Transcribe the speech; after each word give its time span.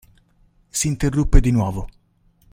S'interruppe 0.71 1.39
di 1.41 1.51
nuovo. 1.51 1.87